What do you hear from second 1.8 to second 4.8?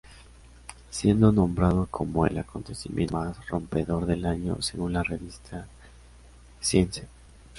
como "el acontecimiento más rompedor del año"